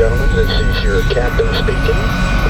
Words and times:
gentlemen, 0.00 0.34
this 0.34 0.48
is 0.48 0.82
your 0.82 1.02
captain 1.12 1.46
speaking. 1.56 2.00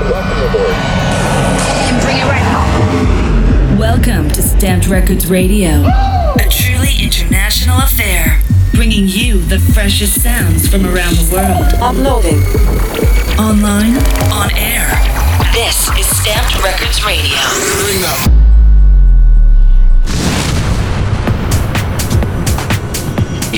Welcome 0.07 0.39
aboard. 0.51 0.71
And 0.71 2.01
bring 2.01 2.19
it 2.19 2.25
right 2.31 2.47
home. 2.47 3.77
Welcome 3.77 4.29
to 4.29 4.41
Stamped 4.41 4.87
Records 4.87 5.29
Radio, 5.29 5.83
a 5.83 6.47
truly 6.49 6.95
international 7.03 7.79
affair, 7.79 8.41
bringing 8.73 9.09
you 9.09 9.41
the 9.41 9.59
freshest 9.59 10.23
sounds 10.23 10.69
from 10.69 10.87
around 10.87 11.17
the 11.17 11.29
world. 11.35 11.75
Uploading. 11.83 12.39
Online, 13.37 13.97
on 14.31 14.53
air. 14.55 14.87
This 15.53 15.91
is 15.99 16.07
Stamped 16.07 16.63
Records 16.63 17.05
Radio. 17.05 18.30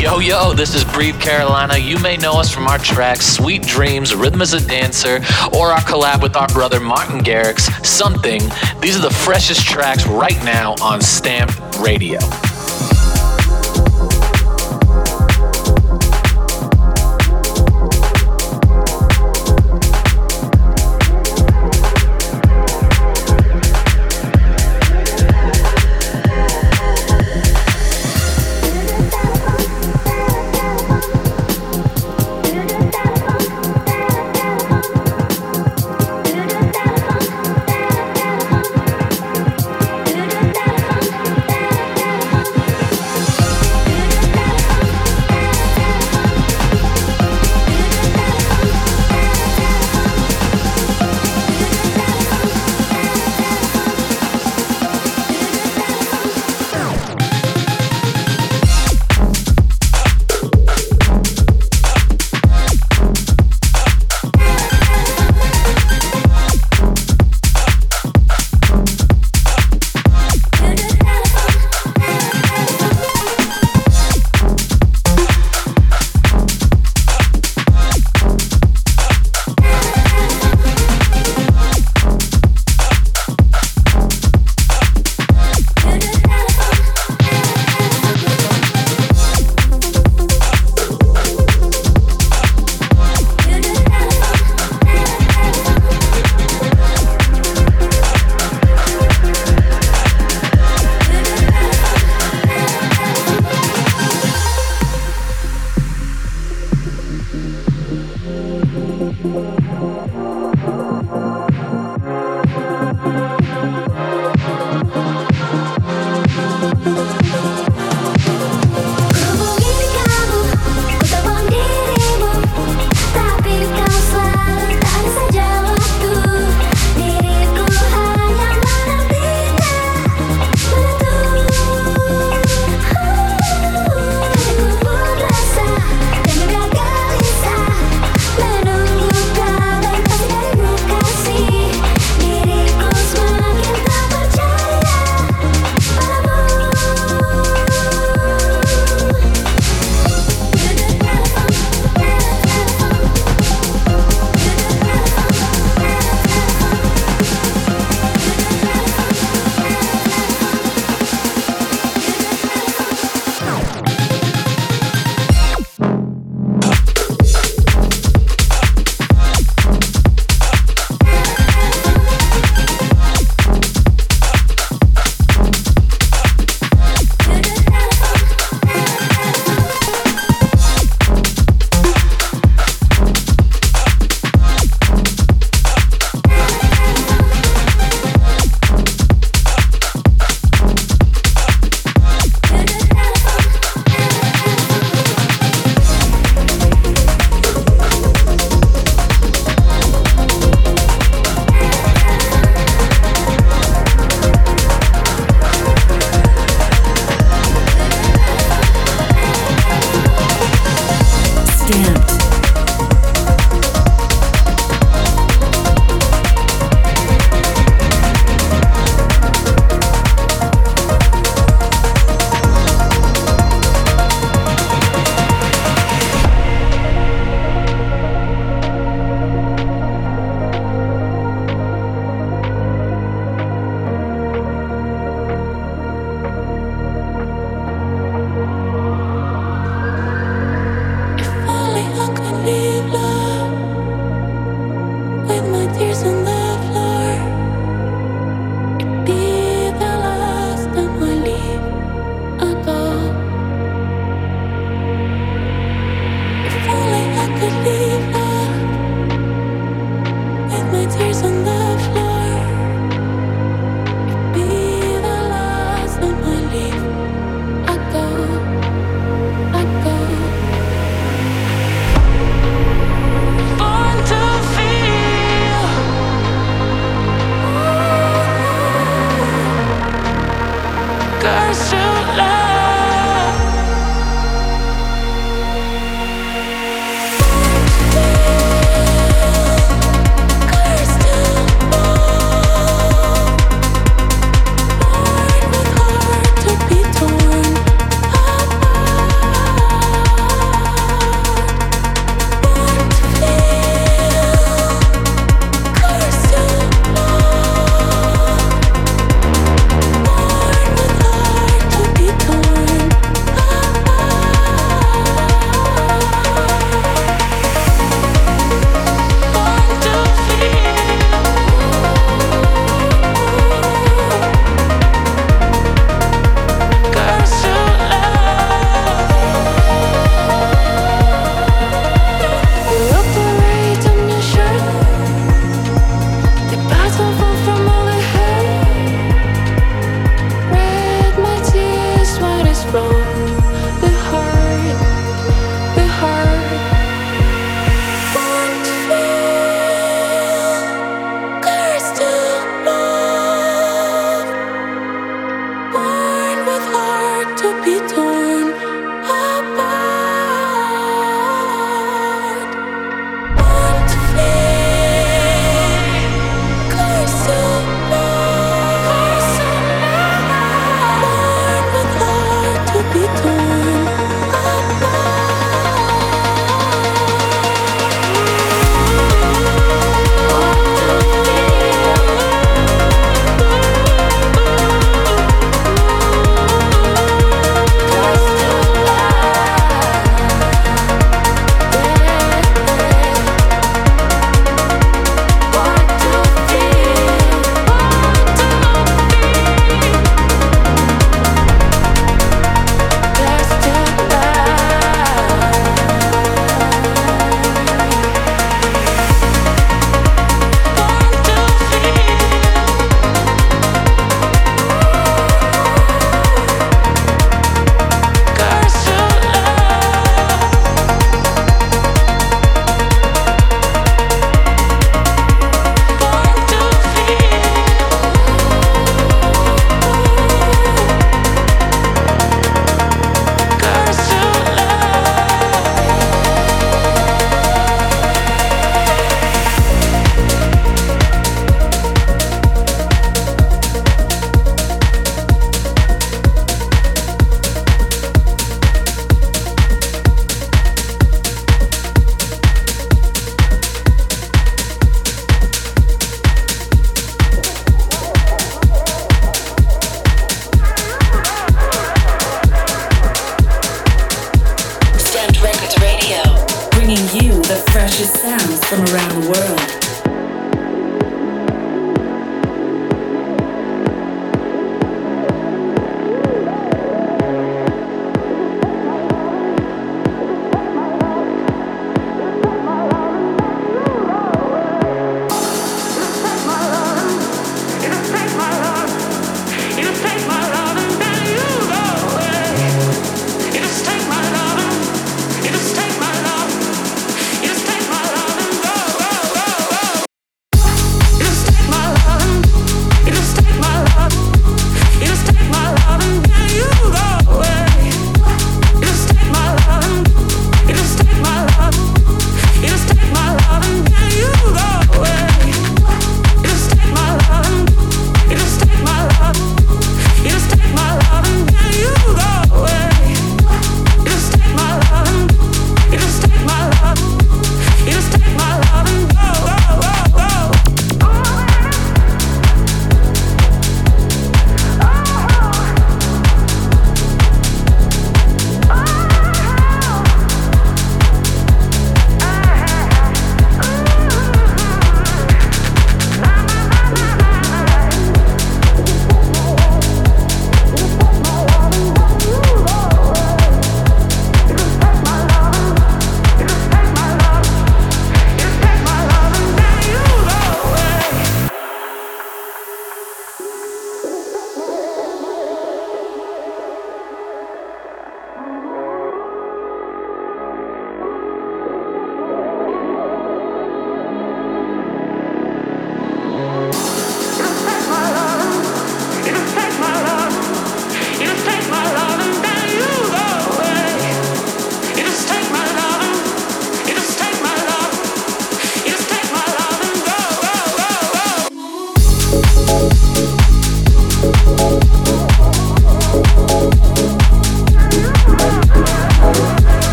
Yo, 0.00 0.18
yo, 0.18 0.54
this 0.54 0.74
is 0.74 0.82
Breathe 0.82 1.20
Carolina. 1.20 1.76
You 1.76 1.98
may 1.98 2.16
know 2.16 2.40
us 2.40 2.50
from 2.50 2.66
our 2.66 2.78
tracks 2.78 3.26
Sweet 3.26 3.60
Dreams, 3.66 4.14
Rhythm 4.14 4.40
Is 4.40 4.54
a 4.54 4.66
Dancer, 4.66 5.16
or 5.52 5.72
our 5.72 5.80
collab 5.80 6.22
with 6.22 6.36
our 6.36 6.48
brother 6.48 6.80
Martin 6.80 7.20
Garrix, 7.20 7.68
Something. 7.84 8.40
These 8.80 8.96
are 8.96 9.02
the 9.02 9.14
freshest 9.14 9.66
tracks 9.66 10.06
right 10.06 10.42
now 10.42 10.74
on 10.80 11.02
Stamped 11.02 11.60
Radio. 11.80 12.18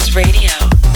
Records 0.00 0.16
Radio. 0.16 0.89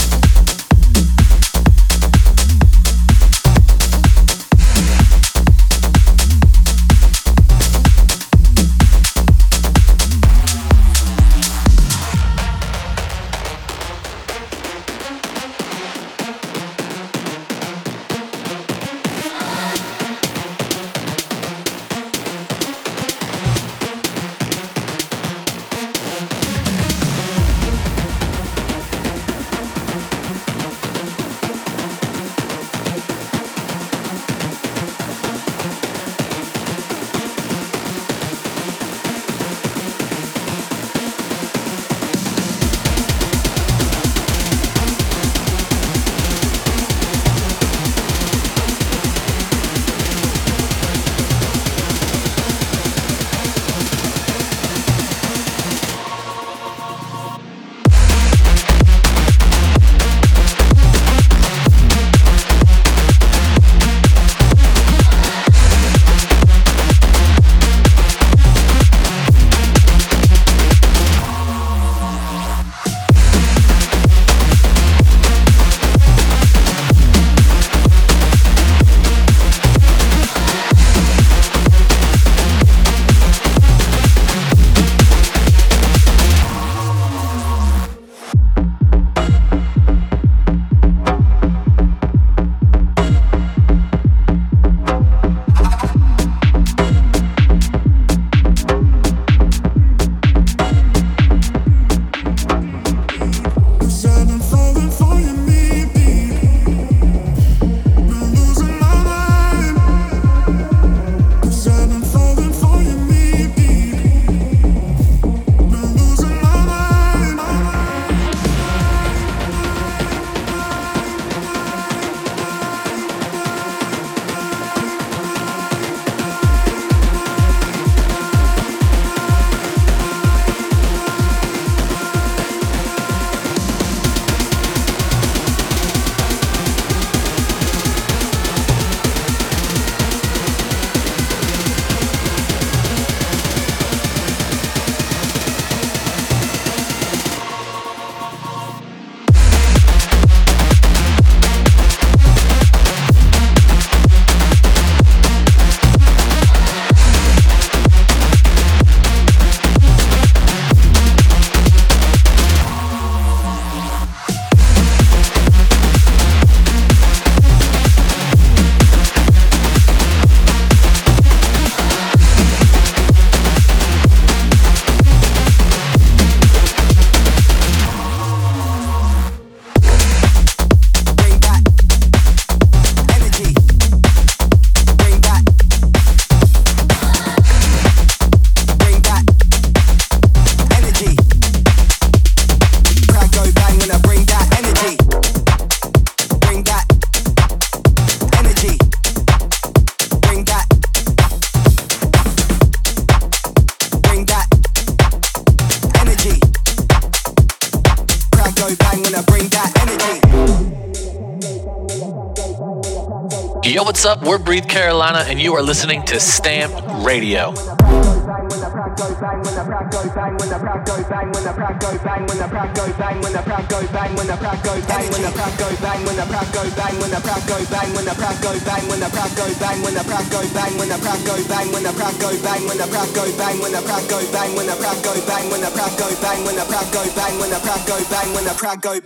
What's 214.05 214.21
up? 214.21 214.29
We're 214.29 214.37
Breathe 214.37 214.69
Carolina, 214.69 215.25
and 215.27 215.40
you 215.40 215.55
are 215.55 215.62
listening 215.62 216.05
to 216.12 216.21
Stamp 216.21 216.75
Radio. 217.07 217.55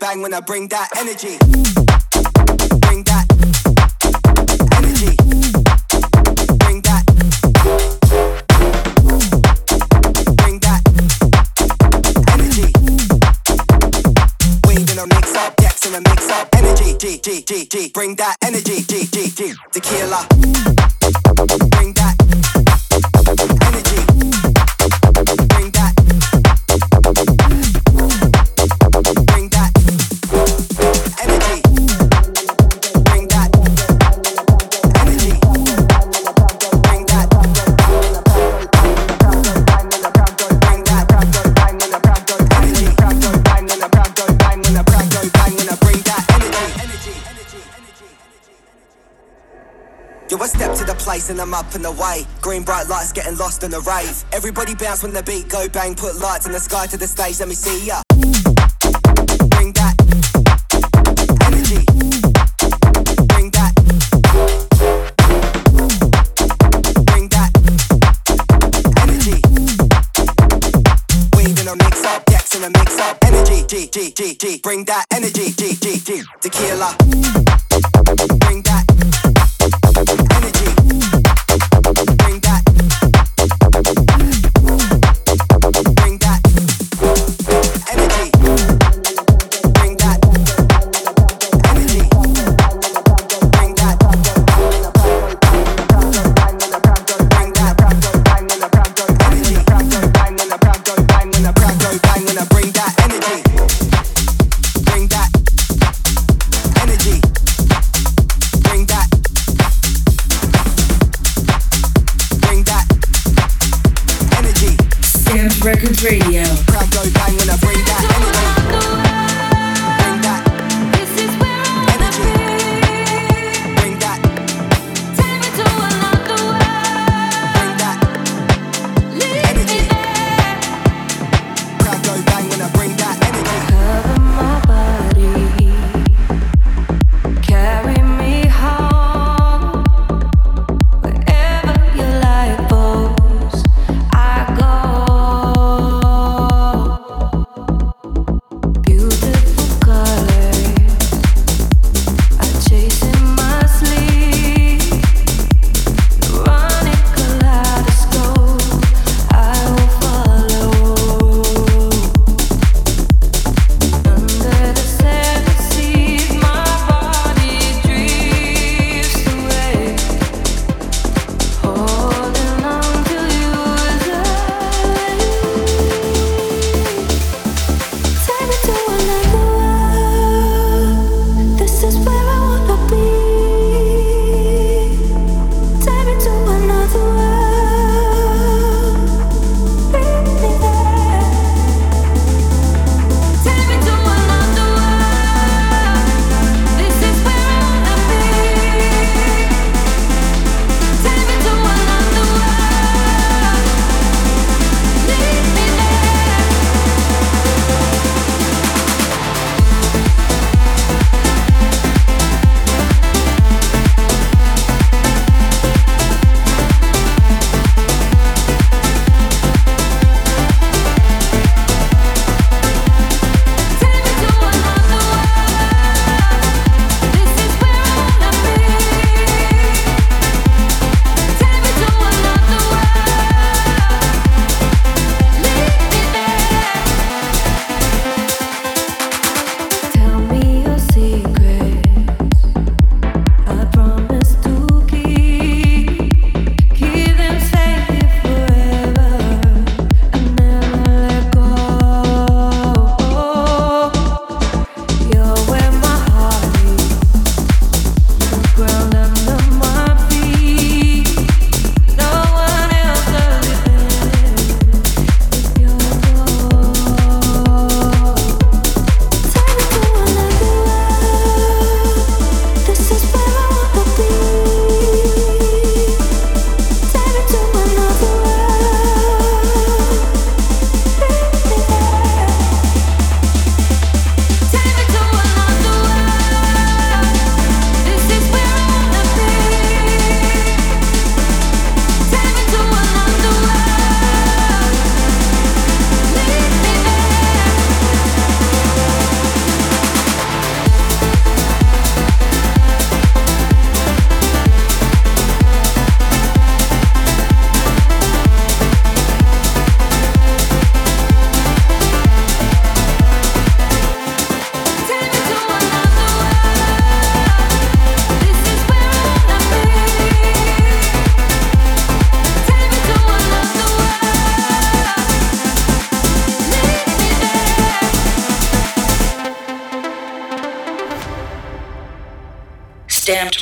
bang, 0.01 0.19
when 0.19 0.33
bang, 0.35 1.78
G, 17.49 17.65
G. 17.65 17.89
Bring 17.89 18.15
that 18.17 18.37
energy, 18.45 18.83
G, 18.83 19.07
G, 19.07 19.31
G. 19.31 19.55
Tequila. 19.73 20.27
Bring 21.71 21.95
that 21.95 22.28
place 51.18 51.31
and 51.31 51.40
I'm 51.40 51.54
up 51.54 51.74
and. 51.74 51.85
Green 52.40 52.62
bright 52.62 52.88
lights 52.88 53.12
getting 53.12 53.37
lost 53.37 53.62
in 53.62 53.70
the 53.70 53.81
rave. 53.81 54.24
Everybody 54.33 54.74
bounce 54.74 55.02
when 55.02 55.12
the 55.12 55.22
beat 55.22 55.48
go 55.48 55.68
bang. 55.68 55.94
Put 55.94 56.16
lights 56.16 56.46
in 56.46 56.52
the 56.52 56.61
sky 56.61 56.87
to 56.87 56.96
the 56.96 57.07
stage. 57.07 57.40
Let 57.40 57.48
me 57.48 57.54
see 57.54 57.87
ya. 57.87 58.02
Bring 59.54 59.72
that 59.78 59.94
energy. 61.46 61.83
Bring 63.33 63.50
that. 63.57 63.72
Bring 67.11 67.28
that 67.35 67.50
energy. 69.02 69.38
Weed 71.37 71.59
a 71.66 71.76
mix 71.76 72.04
up, 72.04 72.24
decks 72.26 72.54
in 72.54 72.62
a 72.64 72.70
mix 72.70 72.98
up. 73.00 73.18
Energy, 73.24 73.66
G, 73.66 73.88
G, 73.88 74.12
G, 74.12 74.35
G. 74.35 74.61
Bring 74.62 74.85
that 74.85 75.04
energy, 75.12 75.50
G, 75.50 75.74
G, 75.74 75.98
G. 75.98 76.22
Tequila. 76.40 76.94
Bring 78.38 78.62
that 78.62 79.17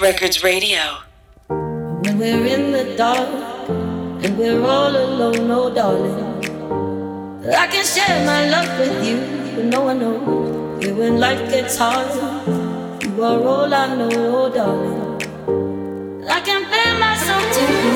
Records 0.01 0.43
Radio. 0.43 0.99
When 1.49 2.19
we're 2.19 2.47
in 2.47 2.73
the 2.73 2.97
dark 2.97 3.29
and 3.69 4.39
we're 4.39 4.63
all 4.63 4.95
alone, 4.95 5.51
oh 5.51 5.73
darling, 5.73 6.45
I 7.55 7.67
can 7.67 7.85
share 7.85 8.25
my 8.27 8.49
love 8.49 8.79
with 8.79 9.07
you, 9.07 9.17
but 9.57 9.65
no 9.65 9.83
one 9.83 10.01
knows. 10.01 10.85
Yeah, 10.85 10.93
when 10.93 11.19
life 11.19 11.51
gets 11.51 11.79
hard, 11.79 12.13
you 13.03 13.23
are 13.23 13.43
all 13.43 13.73
I 13.73 13.95
know, 13.97 14.11
oh 14.13 14.49
darling. 14.53 15.23
I 16.29 16.41
can 16.41 16.63
bear 16.71 16.99
myself 16.99 17.43
to 17.55 17.61
you. 17.61 17.96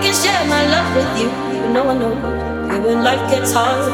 can 0.00 0.14
share 0.14 0.44
my 0.48 0.64
love 0.66 0.96
with 0.96 1.20
you, 1.20 1.28
even 1.56 1.74
though 1.74 1.90
I 1.90 1.94
know 1.94 2.14
that 2.68 2.82
when 2.82 3.04
life 3.04 3.30
gets 3.30 3.52
hard, 3.52 3.84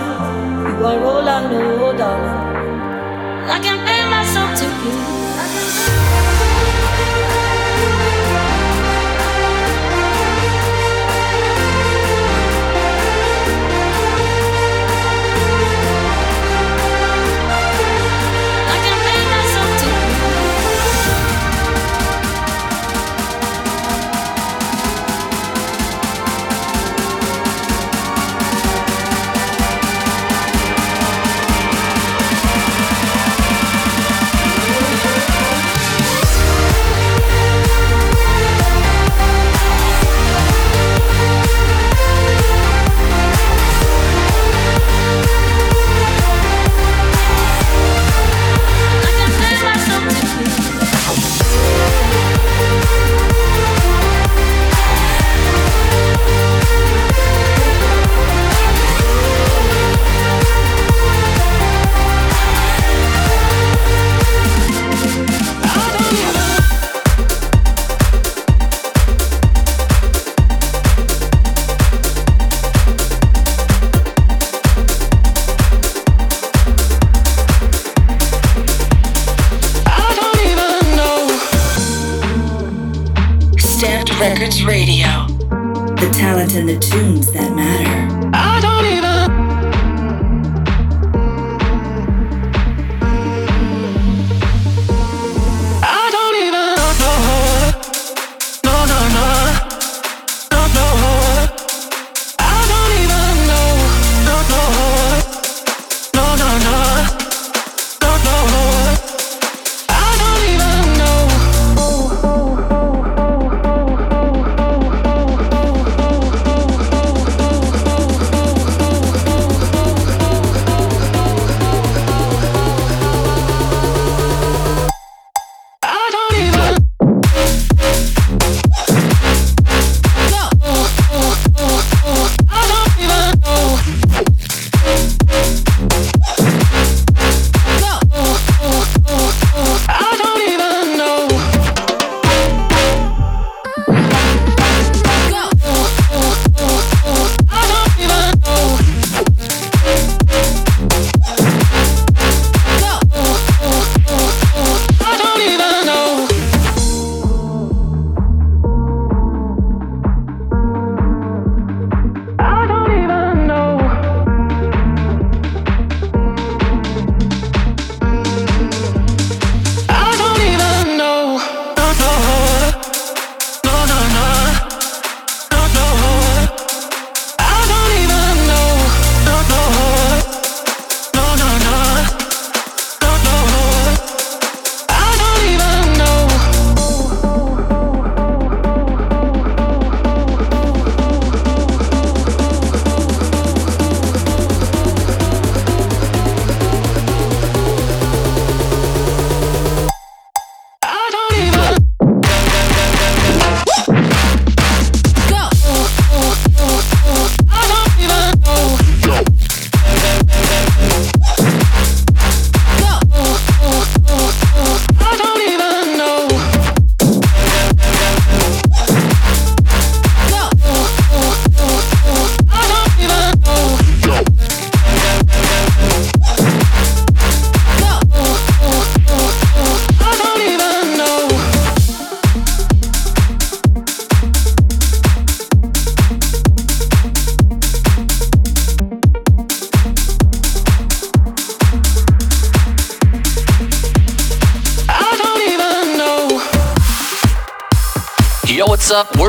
you 0.78 0.86
are 0.86 1.02
all 1.02 1.28
I 1.28 1.50
know, 1.50 1.92
darling. 1.98 3.50
I 3.50 3.58
can 3.58 3.78
pay 3.86 4.02
myself 4.08 4.50
to 4.60 4.66
you. 4.66 5.35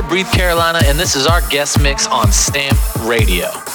Breathe 0.07 0.31
Carolina, 0.31 0.79
and 0.85 0.97
this 0.97 1.15
is 1.15 1.27
our 1.27 1.41
guest 1.49 1.81
mix 1.81 2.07
on 2.07 2.31
Stamp 2.31 2.77
Radio. 3.05 3.66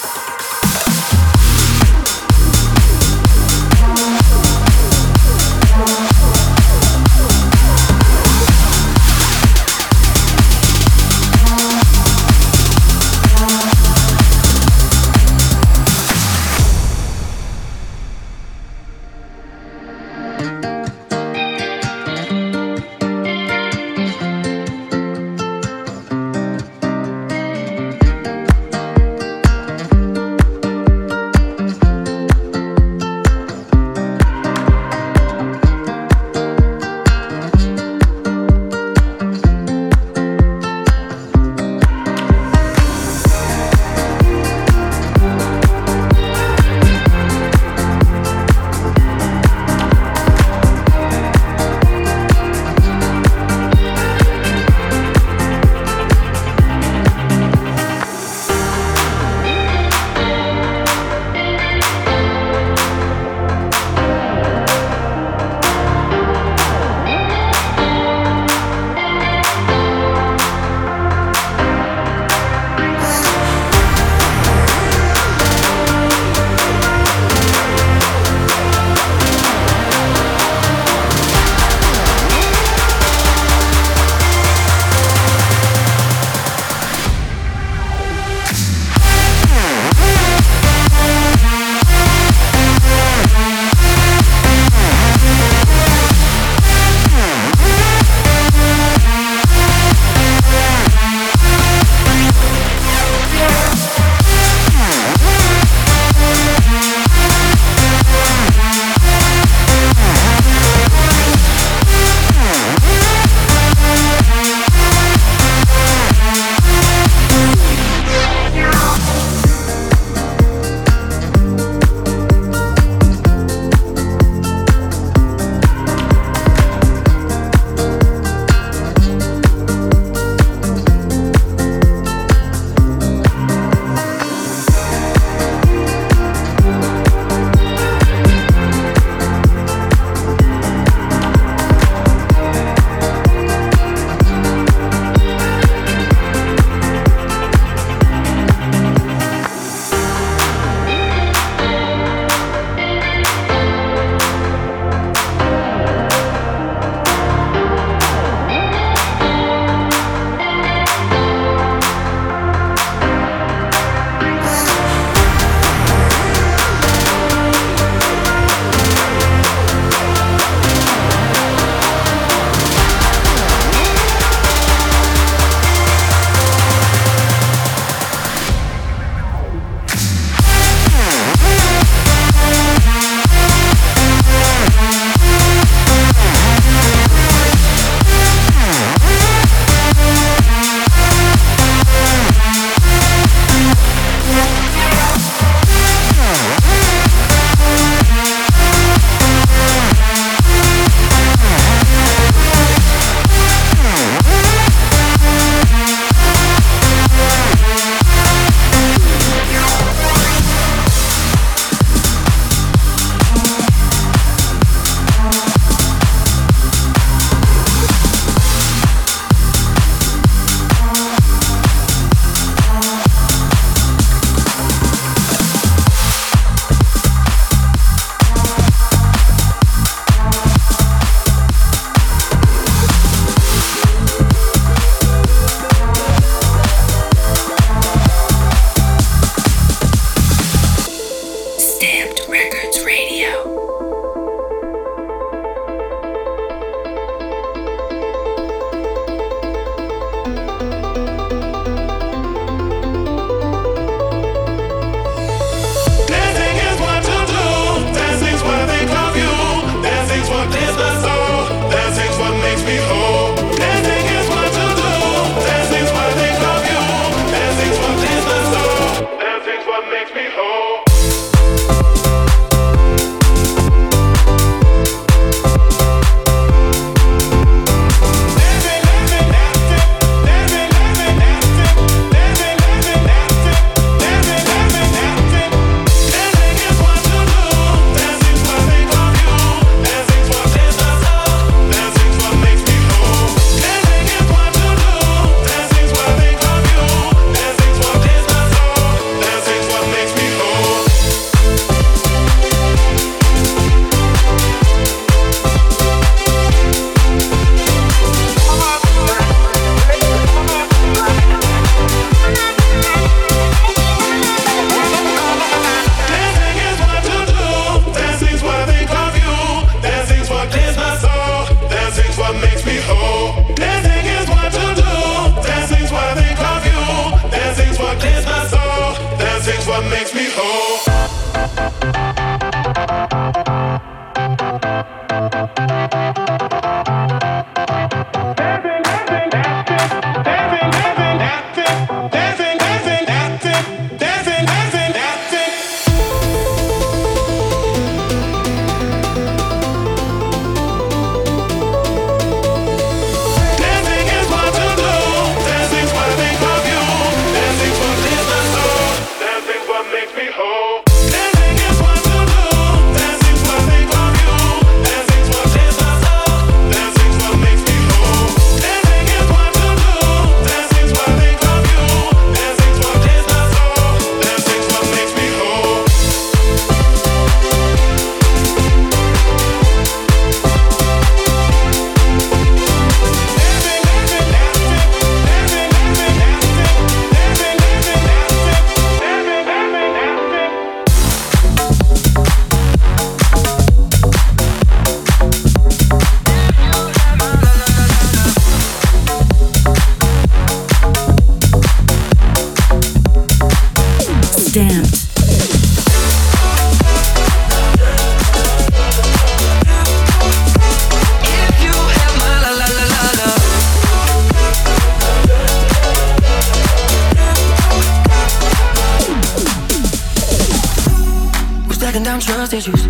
Stacking 421.82 422.04
down 422.04 422.20
trust 422.20 422.54
issues, 422.54 422.86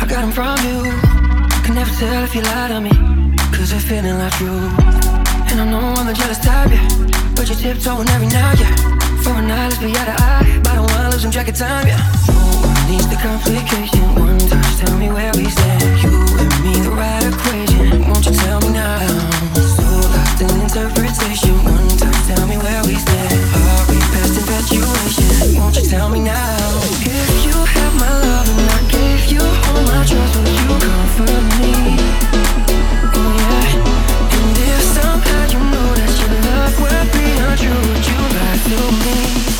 I 0.00 0.06
got 0.08 0.22
them 0.24 0.32
from 0.32 0.56
you. 0.64 0.80
Can 1.62 1.74
never 1.74 1.90
tell 2.00 2.24
if 2.24 2.34
you 2.34 2.40
lie 2.40 2.68
to 2.68 2.80
me, 2.80 2.88
cause 3.52 3.68
they're 3.68 3.78
feeling 3.78 4.16
like 4.16 4.40
you. 4.40 4.48
And 5.52 5.60
I 5.60 5.66
know 5.68 5.78
I'm 5.78 6.06
the 6.06 6.14
jealous 6.14 6.38
type, 6.38 6.70
yeah. 6.70 6.88
But 7.36 7.48
you're 7.50 7.58
tiptoeing 7.58 8.08
every 8.08 8.28
night, 8.28 8.58
yeah. 8.58 8.74
For 9.20 9.34
a 9.36 9.42
night, 9.42 9.68
let's 9.68 9.76
be 9.76 9.92
out 10.00 10.08
of 10.08 10.16
eye. 10.16 10.58
But 10.64 10.72
I 10.72 10.74
don't 10.76 10.90
wanna 10.92 11.10
lose 11.10 11.20
some 11.20 11.30
jacket 11.30 11.56
time, 11.56 11.86
yeah. 11.86 12.00
No 12.32 12.64
one 12.64 12.90
needs 12.90 13.06
the 13.12 13.16
complication. 13.16 14.00
One 14.16 14.38
touch, 14.48 14.76
tell 14.80 14.96
me 14.96 15.10
where 15.12 15.32
we 15.36 15.44
stand. 15.50 15.84
You 16.02 16.16
and 16.40 16.54
me, 16.64 16.80
the 16.80 16.92
right 16.96 17.24
equation. 17.28 18.08
Won't 18.08 18.24
you 18.24 18.32
tell 18.32 18.58
me 18.62 18.70
now? 18.70 19.53
an 20.50 20.60
interpretation. 20.60 21.54
One 21.64 21.88
time, 21.96 22.12
tell 22.26 22.46
me 22.46 22.56
where 22.58 22.82
we 22.84 22.94
stand. 22.94 23.38
Are 23.54 23.84
we 23.90 23.98
past 24.12 24.36
infatuation? 24.36 25.56
Won't 25.56 25.76
you 25.76 25.82
tell 25.82 26.08
me 26.08 26.20
now? 26.20 26.80
If 27.00 27.44
you 27.46 27.56
my 28.00 28.10
love 28.24 28.48
and 28.48 28.70
I 28.70 28.80
gave 28.90 29.24
you 29.32 29.40
all 29.40 29.82
my 29.90 30.04
trust, 30.04 30.34
you 30.58 30.66
comfort 30.84 31.44
me? 31.60 31.74
Oh 33.14 33.30
yeah. 33.40 34.36
And 34.36 34.58
if 34.58 34.82
somehow 34.96 35.42
you 35.52 35.60
know 35.72 35.88
that 35.98 36.12
your 36.20 36.32
love 36.48 36.76
beyond 37.12 37.60
would 37.88 38.04
you 38.10 38.20
lie 38.36 38.58
to 38.70 38.78
me? 39.04 39.53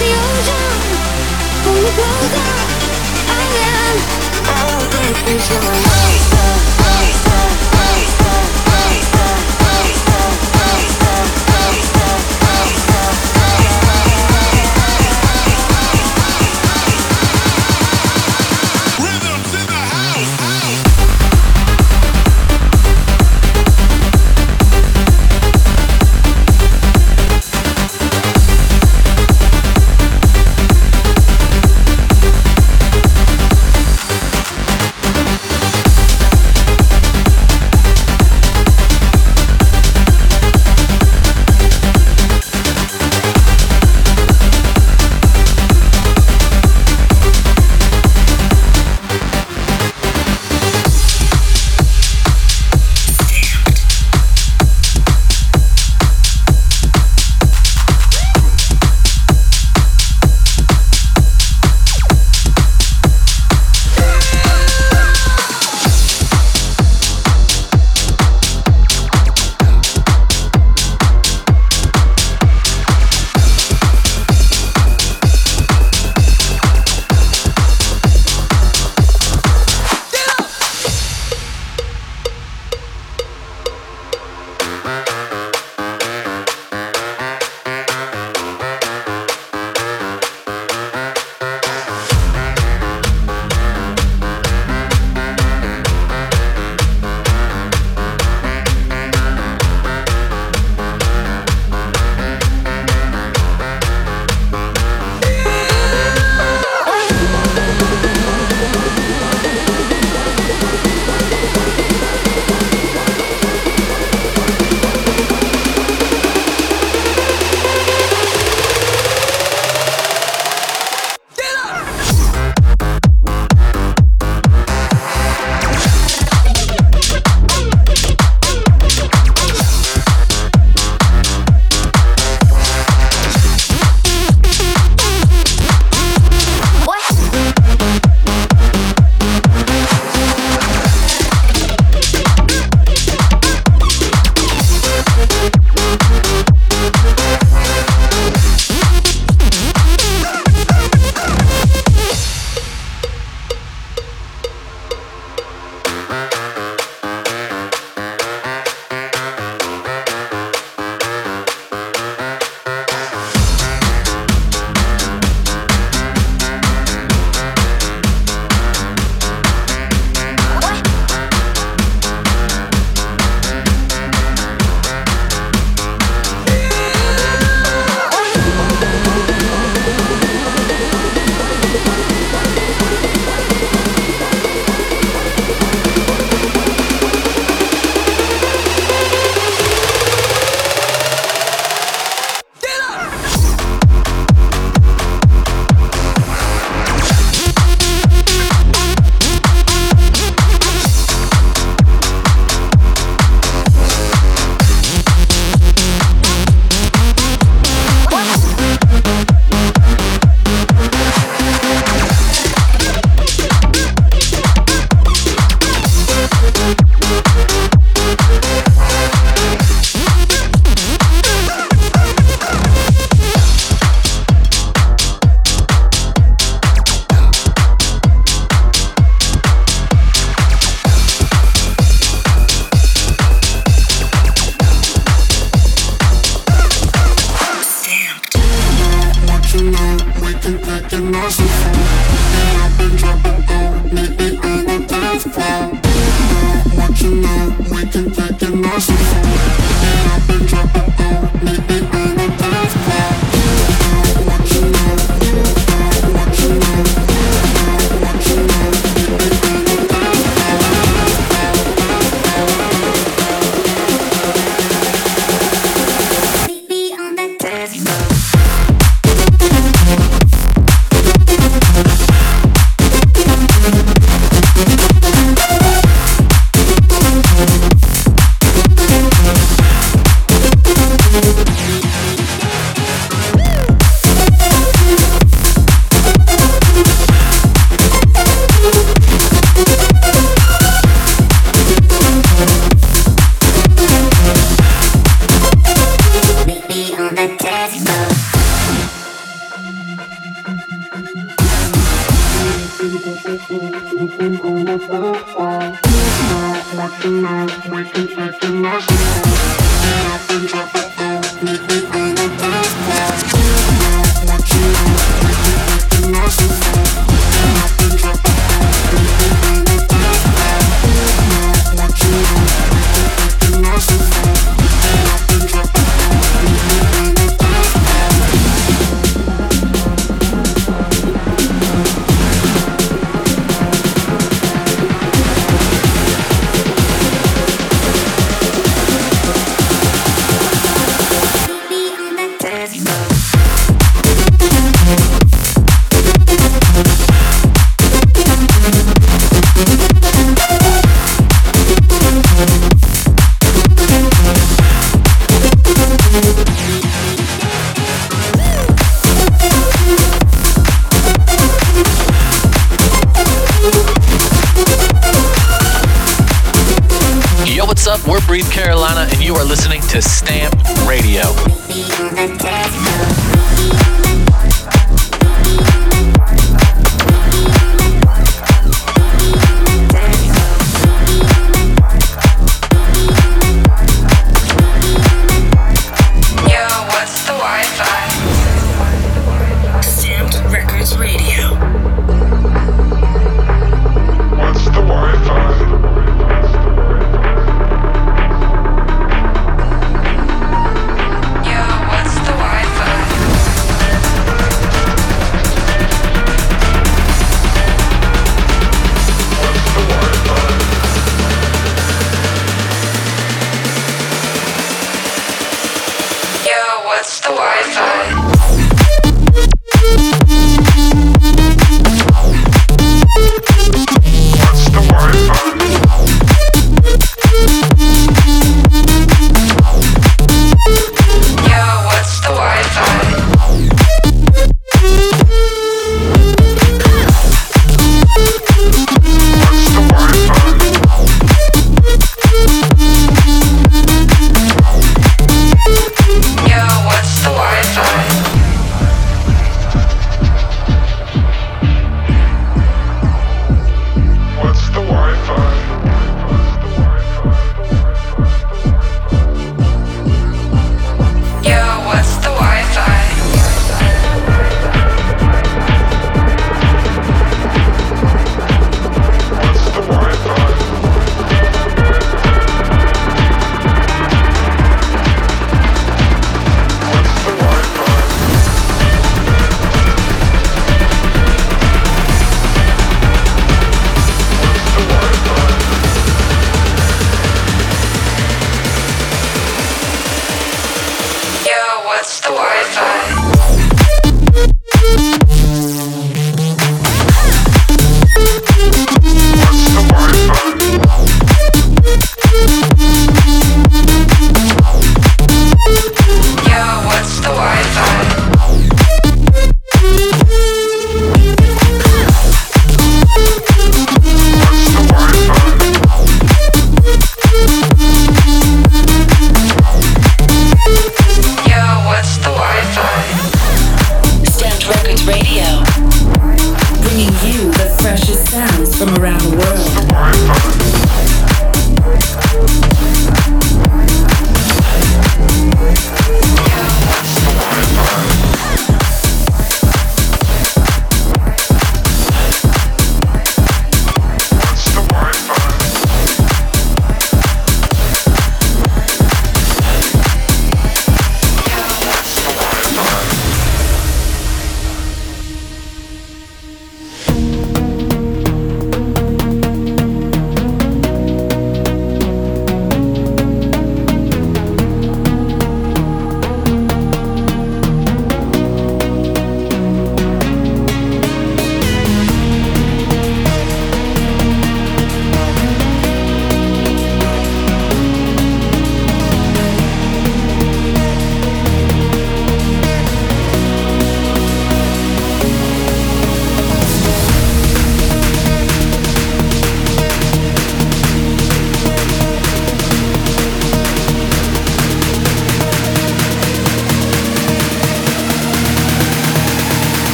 the 0.00 0.12
ocean. 0.16 0.80
Pull 1.62 1.76
me 1.84 1.90
closer 1.92 2.50
I 3.28 3.44
am 3.68 3.96
all 4.56 4.80
that 4.92 5.04
is 5.28 6.79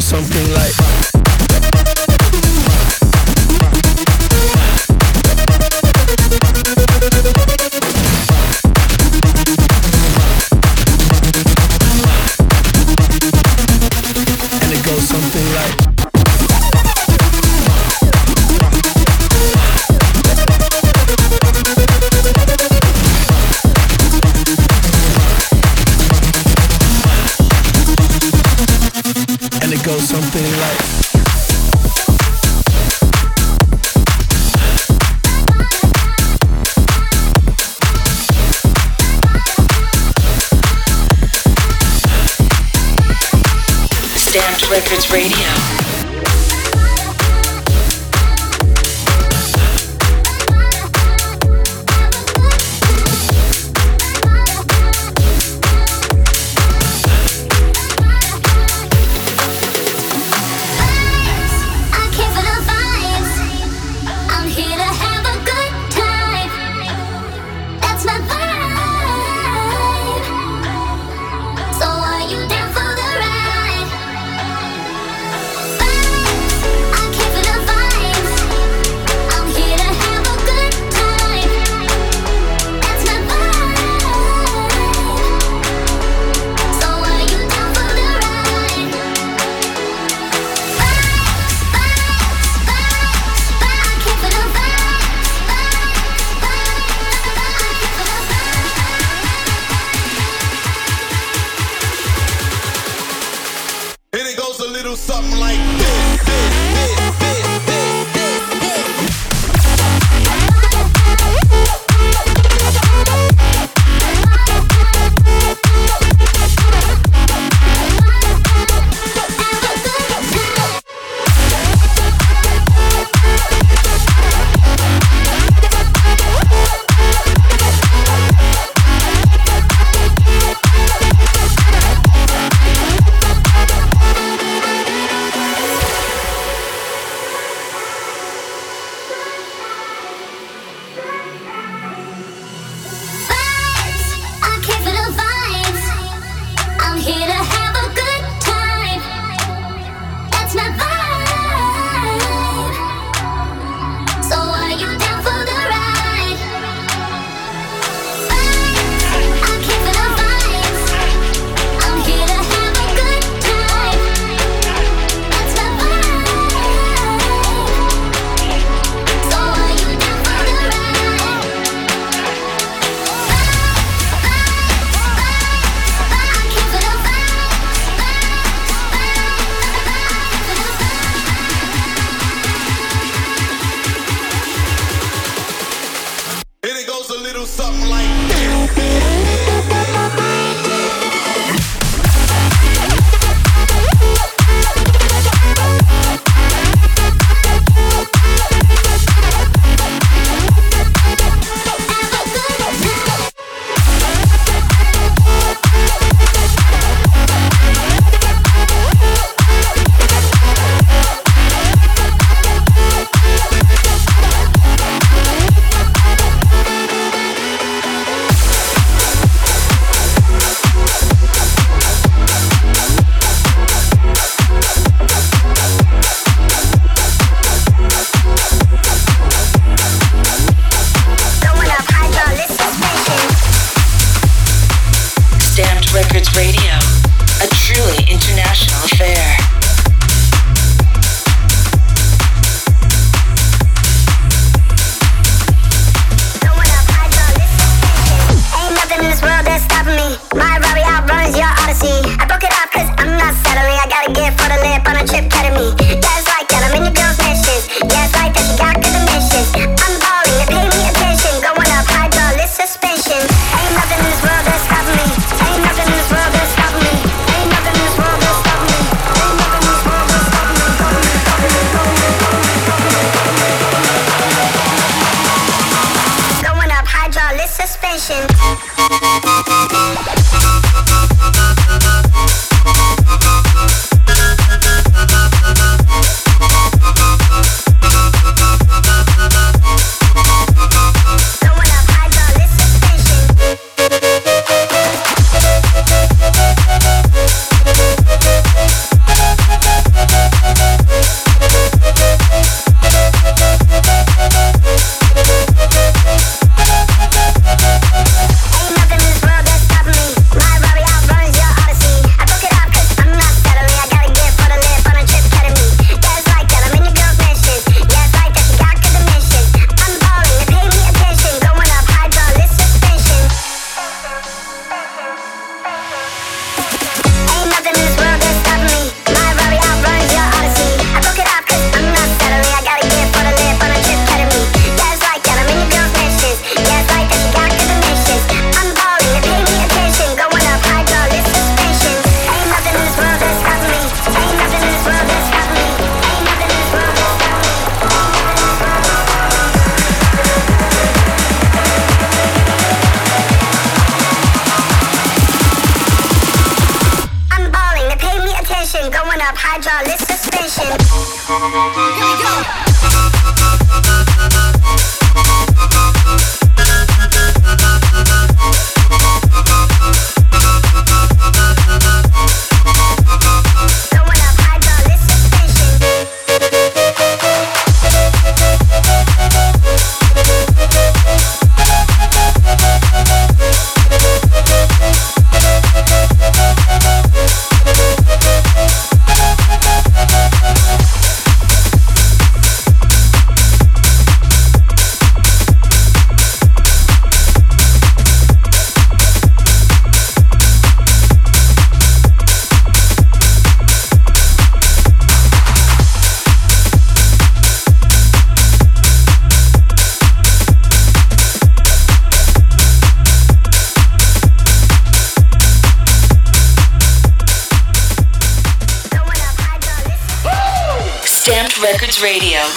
something 0.00 0.54
like. 0.54 0.72
Uh, 0.78 0.97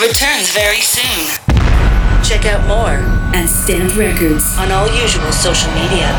returns 0.01 0.51
very 0.51 0.81
soon. 0.81 1.27
Check 2.23 2.45
out 2.45 2.67
more 2.67 3.05
at 3.35 3.45
Stamped 3.47 3.95
Records 3.95 4.57
on 4.57 4.71
all 4.71 4.87
usual 4.87 5.31
social 5.31 5.71
media. 5.73 6.09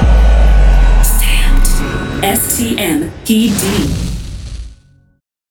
Stamped. 1.03 1.67
S 2.25 2.59
T 2.59 2.79
M 2.79 3.11
P 3.25 3.49
D. 3.49 4.12